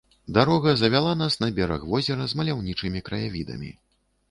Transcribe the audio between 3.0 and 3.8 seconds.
краявідамі.